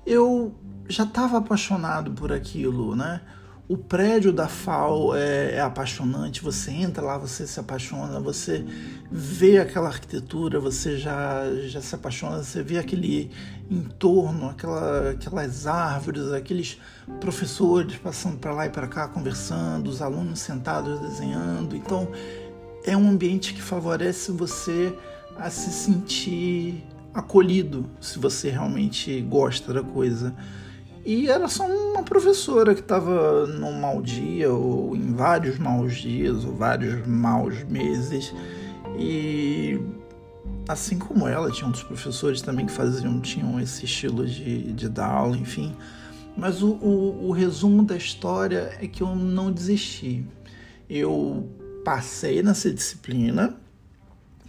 eu 0.06 0.54
já 0.88 1.04
estava 1.04 1.36
apaixonado 1.36 2.12
por 2.12 2.32
aquilo, 2.32 2.96
né? 2.96 3.20
O 3.68 3.76
prédio 3.76 4.32
da 4.32 4.48
FAO 4.48 5.14
é, 5.14 5.56
é, 5.56 5.60
apaixonante, 5.60 6.42
você 6.42 6.70
entra 6.70 7.02
lá, 7.04 7.18
você 7.18 7.46
se 7.46 7.60
apaixona, 7.60 8.18
você 8.18 8.64
vê 9.12 9.58
aquela 9.58 9.88
arquitetura, 9.88 10.58
você 10.58 10.96
já, 10.96 11.42
já 11.66 11.82
se 11.82 11.94
apaixona, 11.94 12.42
você 12.42 12.62
vê 12.62 12.78
aquele 12.78 13.30
entorno, 13.70 14.48
aquela, 14.48 15.10
aquelas 15.10 15.66
árvores, 15.66 16.32
aqueles 16.32 16.80
professores 17.20 17.96
passando 17.96 18.38
para 18.38 18.54
lá 18.54 18.64
e 18.64 18.70
para 18.70 18.88
cá 18.88 19.06
conversando, 19.06 19.88
os 19.88 20.00
alunos 20.00 20.38
sentados 20.38 20.98
desenhando. 21.00 21.76
Então, 21.76 22.08
é 22.84 22.96
um 22.96 23.10
ambiente 23.10 23.52
que 23.52 23.60
favorece 23.60 24.32
você 24.32 24.96
a 25.36 25.50
se 25.50 25.70
sentir 25.70 26.86
acolhido, 27.12 27.84
se 28.00 28.18
você 28.18 28.48
realmente 28.48 29.20
gosta 29.20 29.74
da 29.74 29.82
coisa. 29.82 30.34
E 31.08 31.30
era 31.30 31.48
só 31.48 31.66
uma 31.66 32.02
professora 32.02 32.74
que 32.74 32.82
estava 32.82 33.46
num 33.46 33.72
mau 33.80 34.02
dia, 34.02 34.52
ou 34.52 34.94
em 34.94 35.14
vários 35.14 35.58
maus 35.58 35.96
dias, 35.96 36.44
ou 36.44 36.54
vários 36.54 37.06
maus 37.06 37.64
meses. 37.64 38.34
E 38.98 39.80
assim 40.68 40.98
como 40.98 41.26
ela, 41.26 41.50
tinha 41.50 41.64
outros 41.64 41.82
professores 41.82 42.42
também 42.42 42.66
que 42.66 42.72
faziam, 42.72 43.22
tinham 43.22 43.58
esse 43.58 43.86
estilo 43.86 44.26
de, 44.26 44.70
de 44.74 44.86
dar 44.86 45.06
aula, 45.06 45.34
enfim. 45.38 45.74
Mas 46.36 46.60
o, 46.60 46.72
o, 46.72 47.28
o 47.28 47.32
resumo 47.32 47.82
da 47.82 47.96
história 47.96 48.76
é 48.78 48.86
que 48.86 49.02
eu 49.02 49.16
não 49.16 49.50
desisti. 49.50 50.26
Eu 50.90 51.48
passei 51.86 52.42
nessa 52.42 52.70
disciplina 52.70 53.56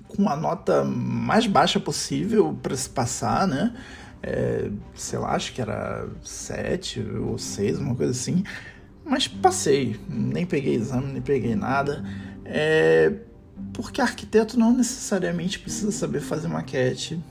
com 0.10 0.28
a 0.28 0.36
nota 0.36 0.84
mais 0.84 1.48
baixa 1.48 1.80
possível 1.80 2.54
para 2.62 2.75
se 2.75 2.89
passar, 2.89 3.48
né? 3.48 3.74
É, 4.22 4.70
sei 4.94 5.20
lá, 5.20 5.34
acho 5.34 5.54
que 5.54 5.62
era 5.62 6.08
sete 6.24 7.02
ou 7.02 7.38
seis, 7.38 7.80
uma 7.80 7.96
coisa 7.96 8.12
assim. 8.12 8.44
Mas 9.04 9.28
passei, 9.28 10.00
nem 10.08 10.46
peguei 10.46 10.76
exame, 10.76 11.14
nem 11.14 11.22
peguei 11.22 11.56
nada. 11.56 12.04
É, 12.46 13.14
porque 13.74 14.02
arquiteto 14.02 14.58
não 14.60 14.76
necessariamente 14.76 15.60
precisa 15.60 15.92
saber 15.92 16.22
fazer 16.22 16.48
maquete. 16.48 17.22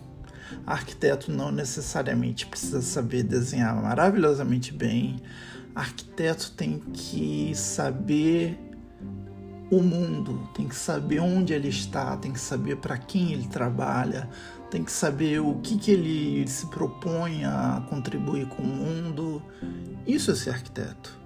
Arquiteto 0.66 1.30
não 1.30 1.50
necessariamente 1.50 2.46
precisa 2.46 2.82
saber 2.82 3.22
desenhar 3.22 3.74
maravilhosamente 3.80 4.72
bem. 4.72 5.16
Arquiteto 5.74 6.52
tem 6.52 6.78
que 6.92 7.52
saber 7.54 8.58
o 9.70 9.82
mundo, 9.82 10.48
tem 10.54 10.66
que 10.66 10.74
saber 10.74 11.20
onde 11.20 11.52
ele 11.52 11.68
está, 11.68 12.16
tem 12.16 12.32
que 12.32 12.40
saber 12.40 12.76
para 12.76 12.96
quem 12.96 13.32
ele 13.32 13.46
trabalha, 13.46 14.28
tem 14.70 14.82
que 14.82 14.92
saber 14.92 15.40
o 15.40 15.56
que, 15.56 15.76
que 15.76 15.90
ele 15.90 16.46
se 16.48 16.66
propõe 16.66 17.44
a 17.44 17.82
contribuir 17.88 18.46
com 18.48 18.62
o 18.62 18.66
mundo. 18.66 19.42
Isso 20.06 20.30
é 20.30 20.34
ser 20.34 20.50
arquiteto. 20.50 21.18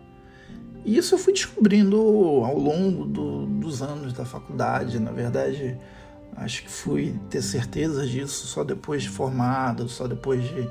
E 0.85 0.97
isso 0.97 1.15
eu 1.15 1.19
fui 1.19 1.33
descobrindo 1.33 1.97
ao 1.97 2.59
longo 2.59 3.05
do, 3.05 3.47
dos 3.47 3.83
anos 3.83 4.13
da 4.13 4.25
faculdade. 4.25 4.99
Na 4.99 5.13
verdade, 5.13 5.79
acho 6.37 6.65
que 6.65 6.71
fui 6.71 7.19
ter 7.31 7.43
certeza 7.43 8.07
disso 8.07 8.47
só 8.47 8.65
depois 8.65 9.03
de 9.03 9.09
formado, 9.09 9.89
só 9.89 10.09
depois 10.09 10.43
de 10.43 10.69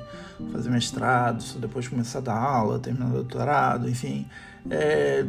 fazer 0.50 0.70
mestrado, 0.70 1.42
só 1.42 1.58
depois 1.58 1.86
de 1.86 1.90
começar 1.90 2.18
a 2.18 2.22
dar 2.22 2.38
aula, 2.38 2.78
terminar 2.78 3.08
o 3.08 3.14
doutorado, 3.14 3.88
enfim. 3.88 4.26
É, 4.70 5.24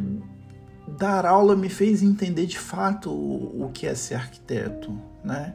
dar 0.86 1.26
aula 1.26 1.56
me 1.56 1.68
fez 1.68 2.02
entender 2.02 2.46
de 2.46 2.58
fato 2.58 3.10
o, 3.10 3.64
o 3.64 3.70
que 3.72 3.86
é 3.86 3.94
ser 3.94 4.14
arquiteto, 4.14 4.96
né? 5.24 5.54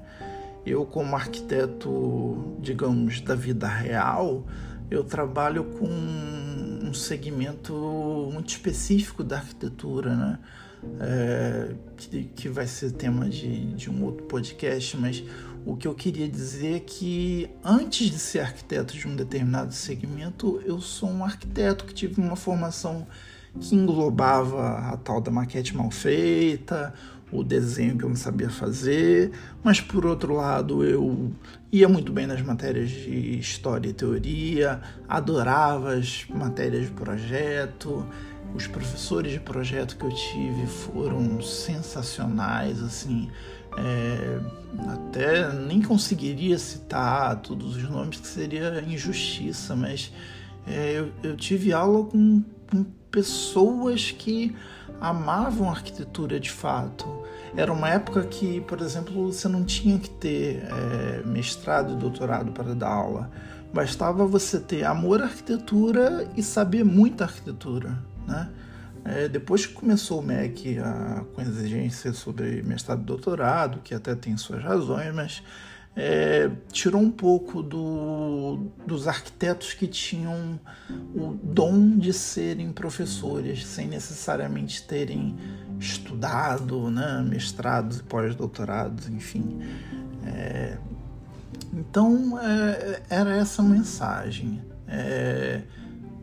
Eu, 0.65 0.85
como 0.85 1.15
arquiteto, 1.15 2.55
digamos, 2.59 3.21
da 3.21 3.33
vida 3.33 3.67
real, 3.67 4.45
eu 4.91 5.03
trabalho 5.03 5.63
com 5.63 5.87
um 5.87 6.93
segmento 6.93 7.73
muito 8.31 8.49
específico 8.49 9.23
da 9.23 9.37
arquitetura, 9.37 10.15
né? 10.15 10.39
É, 11.01 11.75
que, 11.97 12.23
que, 12.23 12.47
vai 12.47 12.65
ser 12.65 12.91
tema 12.91 13.27
de, 13.27 13.73
de 13.73 13.89
um 13.89 14.01
outro 14.05 14.25
podcast, 14.27 14.95
mas 14.95 15.21
o 15.65 15.75
que 15.75 15.85
eu 15.85 15.93
queria 15.93 16.27
dizer 16.27 16.77
é 16.77 16.79
que 16.79 17.49
antes 17.63 18.09
de 18.09 18.17
ser 18.17 18.39
arquiteto 18.39 18.93
de 18.93 19.05
um 19.05 19.13
determinado 19.13 19.73
segmento, 19.73 20.61
eu 20.65 20.79
sou 20.79 21.09
um 21.09 21.23
arquiteto 21.23 21.83
que 21.83 21.93
tive 21.93 22.21
uma 22.21 22.37
formação 22.37 23.05
que 23.59 23.75
englobava 23.75 24.91
a 24.91 24.97
tal 24.97 25.21
da 25.21 25.31
maquete 25.31 25.75
mal 25.75 25.89
feita, 25.89 26.93
o 27.31 27.43
desenho 27.43 27.97
que 27.97 28.03
eu 28.03 28.09
não 28.09 28.15
sabia 28.15 28.49
fazer, 28.49 29.31
mas 29.63 29.79
por 29.79 30.05
outro 30.05 30.35
lado 30.35 30.83
eu 30.83 31.31
ia 31.71 31.87
muito 31.87 32.11
bem 32.11 32.25
nas 32.25 32.41
matérias 32.41 32.89
de 32.89 33.37
história 33.39 33.89
e 33.89 33.93
teoria, 33.93 34.81
adorava 35.07 35.93
as 35.93 36.25
matérias 36.29 36.87
de 36.87 36.91
projeto, 36.91 38.05
os 38.55 38.65
professores 38.65 39.31
de 39.31 39.39
projeto 39.39 39.95
que 39.95 40.05
eu 40.05 40.09
tive 40.09 40.65
foram 40.65 41.39
sensacionais, 41.41 42.81
assim, 42.81 43.29
é, 43.77 44.39
até 44.87 45.53
nem 45.53 45.81
conseguiria 45.81 46.57
citar 46.57 47.35
todos 47.41 47.75
os 47.75 47.83
nomes 47.87 48.19
que 48.19 48.27
seria 48.27 48.83
injustiça, 48.87 49.75
mas 49.75 50.11
é, 50.67 50.93
eu, 50.97 51.11
eu 51.21 51.37
tive 51.37 51.71
aula 51.71 52.05
com, 52.05 52.43
com 52.71 52.85
pessoas 53.11 54.11
que 54.11 54.55
amavam 54.99 55.69
arquitetura 55.69 56.39
de 56.39 56.51
fato. 56.51 57.07
Era 57.55 57.71
uma 57.73 57.89
época 57.89 58.23
que, 58.23 58.61
por 58.61 58.79
exemplo, 58.81 59.31
você 59.31 59.47
não 59.47 59.63
tinha 59.63 59.97
que 59.97 60.09
ter 60.09 60.63
é, 60.63 61.23
mestrado 61.25 61.93
e 61.93 61.95
doutorado 61.95 62.51
para 62.51 62.75
dar 62.75 62.89
aula. 62.89 63.31
Bastava 63.73 64.25
você 64.25 64.59
ter 64.59 64.83
amor 64.83 65.21
à 65.21 65.25
arquitetura 65.25 66.27
e 66.35 66.43
saber 66.43 66.83
muita 66.83 67.23
arquitetura, 67.23 67.97
né? 68.27 68.49
É, 69.05 69.27
depois 69.27 69.65
que 69.65 69.73
começou 69.73 70.19
o 70.19 70.23
MEC 70.23 70.77
a, 70.79 71.23
com 71.33 71.41
exigência 71.41 72.11
sobre 72.13 72.61
mestrado 72.61 73.01
e 73.01 73.05
doutorado, 73.05 73.79
que 73.83 73.95
até 73.95 74.13
tem 74.13 74.35
suas 74.35 74.61
razões, 74.61 75.13
mas 75.13 75.41
é, 76.01 76.49
tirou 76.71 77.01
um 77.01 77.11
pouco 77.11 77.61
do, 77.61 78.71
dos 78.87 79.05
arquitetos 79.05 79.73
que 79.73 79.85
tinham 79.85 80.57
o 81.13 81.37
dom 81.43 81.97
de 81.97 82.13
serem 82.13 82.71
professores, 82.71 83.65
sem 83.65 83.85
necessariamente 83.89 84.81
terem 84.83 85.35
estudado, 85.77 86.89
né, 86.89 87.21
mestrados 87.27 87.97
e 87.97 88.03
pós-doutorados, 88.03 89.09
enfim. 89.09 89.59
É, 90.25 90.77
então, 91.73 92.39
é, 92.39 93.01
era 93.09 93.35
essa 93.35 93.61
mensagem. 93.61 94.61
É, 94.87 95.63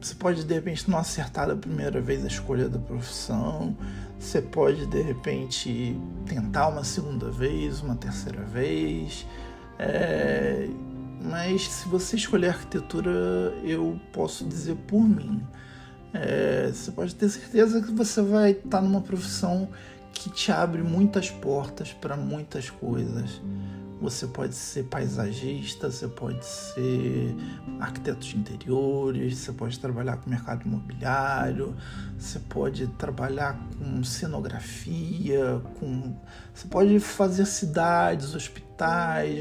você 0.01 0.15
pode, 0.15 0.43
de 0.43 0.55
repente, 0.55 0.91
não 0.91 0.97
acertar 0.97 1.49
da 1.49 1.57
primeira 1.57 2.01
vez 2.01 2.25
a 2.25 2.29
escolha 2.29 2.67
da 2.67 2.79
profissão, 2.79 3.77
você 4.19 4.41
pode, 4.41 4.87
de 4.87 5.03
repente, 5.03 6.01
tentar 6.25 6.69
uma 6.69 6.83
segunda 6.83 7.31
vez, 7.31 7.83
uma 7.83 7.95
terceira 7.95 8.43
vez 8.43 9.27
é, 9.79 10.69
mas 11.23 11.69
se 11.69 11.89
você 11.89 12.17
escolher 12.17 12.49
arquitetura, 12.49 13.11
eu 13.65 13.99
posso 14.13 14.45
dizer 14.45 14.77
por 14.87 15.03
mim. 15.03 15.43
É, 16.13 16.71
você 16.73 16.91
pode 16.93 17.15
ter 17.15 17.29
certeza 17.29 17.83
que 17.83 17.93
você 17.93 18.23
vai 18.23 18.53
estar 18.53 18.81
numa 18.81 19.01
profissão 19.01 19.69
que 20.13 20.31
te 20.31 20.51
abre 20.51 20.83
muitas 20.83 21.31
portas 21.31 21.93
para 21.93 22.17
muitas 22.17 22.71
coisas. 22.71 23.41
Você 24.01 24.27
pode 24.27 24.55
ser 24.55 24.85
paisagista, 24.85 25.91
você 25.91 26.07
pode 26.07 26.45
ser 26.45 27.35
arquiteto 27.81 28.21
de 28.21 28.37
interiores, 28.37 29.39
você 29.39 29.53
pode 29.53 29.79
trabalhar 29.79 30.19
com 30.19 30.29
mercado 30.29 30.67
imobiliário, 30.67 31.75
você 32.19 32.39
pode 32.39 32.87
trabalhar 32.89 33.59
com 33.79 34.05
cenografia, 34.05 35.63
com 35.81 36.15
você 36.55 36.69
pode 36.69 37.01
fazer 37.01 37.47
cidades, 37.47 38.35
hospitais, 38.35 38.66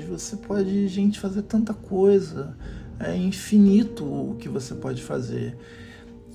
você 0.08 0.38
pode, 0.38 0.88
gente, 0.88 1.20
fazer 1.20 1.42
tanta 1.44 1.74
coisa. 1.74 2.56
É 3.00 3.16
infinito 3.16 4.06
o 4.06 4.36
que 4.40 4.48
você 4.48 4.74
pode 4.74 5.02
fazer. 5.04 5.58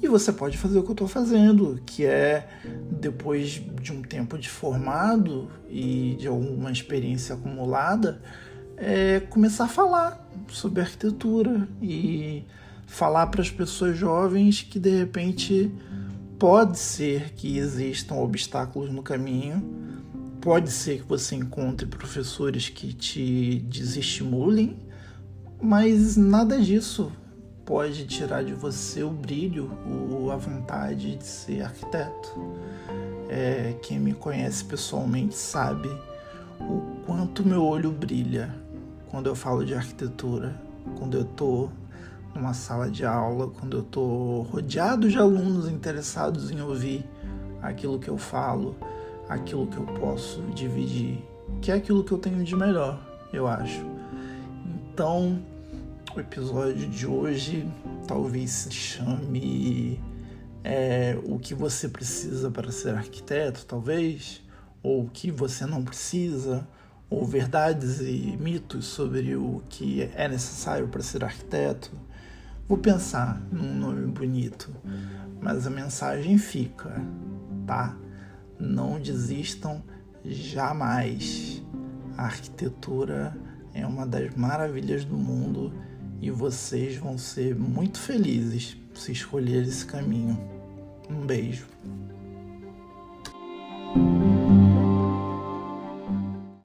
E 0.02 0.08
você 0.08 0.32
pode 0.32 0.56
fazer 0.56 0.78
o 0.78 0.82
que 0.82 0.88
eu 0.88 0.94
estou 0.94 1.08
fazendo, 1.08 1.80
que 1.84 2.06
é, 2.06 2.48
depois 2.90 3.62
de 3.80 3.92
um 3.92 4.00
tempo 4.00 4.38
de 4.38 4.48
formado 4.48 5.50
e 5.68 6.16
de 6.18 6.26
alguma 6.26 6.72
experiência 6.72 7.34
acumulada, 7.34 8.20
é 8.78 9.20
começar 9.20 9.64
a 9.64 9.68
falar 9.68 10.26
sobre 10.48 10.80
arquitetura 10.80 11.68
e 11.82 12.44
falar 12.86 13.26
para 13.26 13.42
as 13.42 13.50
pessoas 13.50 13.96
jovens 13.96 14.62
que 14.62 14.78
de 14.78 14.90
repente 14.90 15.70
pode 16.38 16.78
ser 16.78 17.34
que 17.34 17.58
existam 17.58 18.14
obstáculos 18.14 18.90
no 18.90 19.02
caminho, 19.02 19.79
pode 20.40 20.70
ser 20.70 21.02
que 21.02 21.08
você 21.08 21.34
encontre 21.34 21.86
professores 21.86 22.68
que 22.68 22.92
te 22.92 23.60
desestimulem, 23.68 24.78
mas 25.60 26.16
nada 26.16 26.58
disso 26.58 27.12
pode 27.64 28.06
tirar 28.06 28.42
de 28.42 28.54
você 28.54 29.02
o 29.02 29.10
brilho, 29.10 29.70
a 30.32 30.36
vontade 30.36 31.16
de 31.16 31.24
ser 31.24 31.62
arquiteto. 31.62 32.30
É, 33.28 33.76
quem 33.82 34.00
me 34.00 34.12
conhece 34.12 34.64
pessoalmente 34.64 35.36
sabe 35.36 35.88
o 36.58 37.04
quanto 37.06 37.46
meu 37.46 37.64
olho 37.64 37.92
brilha 37.92 38.52
quando 39.08 39.26
eu 39.26 39.36
falo 39.36 39.64
de 39.64 39.74
arquitetura, 39.74 40.60
quando 40.98 41.16
eu 41.16 41.22
estou 41.22 41.70
numa 42.34 42.54
sala 42.54 42.90
de 42.90 43.04
aula, 43.04 43.48
quando 43.48 43.76
eu 43.76 43.82
estou 43.82 44.42
rodeado 44.42 45.08
de 45.08 45.18
alunos 45.18 45.68
interessados 45.68 46.50
em 46.50 46.60
ouvir 46.60 47.04
aquilo 47.60 47.98
que 47.98 48.08
eu 48.08 48.16
falo, 48.16 48.76
aquilo 49.30 49.68
que 49.68 49.76
eu 49.76 49.86
posso 49.86 50.42
dividir, 50.54 51.24
que 51.62 51.70
é 51.70 51.74
aquilo 51.74 52.02
que 52.02 52.10
eu 52.10 52.18
tenho 52.18 52.42
de 52.42 52.56
melhor, 52.56 53.00
eu 53.32 53.46
acho. 53.46 53.86
Então, 54.92 55.40
o 56.14 56.18
episódio 56.18 56.88
de 56.88 57.06
hoje 57.06 57.64
talvez 58.08 58.50
se 58.50 58.72
chame 58.72 60.00
é, 60.64 61.16
O 61.24 61.38
que 61.38 61.54
você 61.54 61.88
precisa 61.88 62.50
para 62.50 62.72
ser 62.72 62.94
arquiteto, 62.94 63.64
talvez, 63.64 64.42
ou 64.82 65.04
o 65.04 65.08
que 65.08 65.30
você 65.30 65.64
não 65.64 65.84
precisa, 65.84 66.66
ou 67.08 67.24
verdades 67.24 68.00
e 68.00 68.36
mitos 68.38 68.86
sobre 68.86 69.36
o 69.36 69.62
que 69.68 70.02
é 70.14 70.28
necessário 70.28 70.88
para 70.88 71.02
ser 71.02 71.24
arquiteto. 71.24 71.92
Vou 72.68 72.78
pensar 72.78 73.40
num 73.50 73.74
nome 73.74 74.06
bonito, 74.06 74.70
mas 75.40 75.66
a 75.66 75.70
mensagem 75.70 76.36
fica, 76.36 77.00
tá? 77.66 77.96
não 78.60 79.00
desistam 79.00 79.82
jamais. 80.24 81.62
A 82.16 82.24
arquitetura 82.24 83.36
é 83.72 83.86
uma 83.86 84.06
das 84.06 84.34
maravilhas 84.34 85.04
do 85.04 85.16
mundo 85.16 85.72
e 86.20 86.30
vocês 86.30 86.96
vão 86.96 87.16
ser 87.16 87.54
muito 87.54 87.98
felizes 87.98 88.76
se 88.94 89.12
escolher 89.12 89.62
esse 89.62 89.86
caminho. 89.86 90.38
Um 91.08 91.24
beijo. 91.26 91.66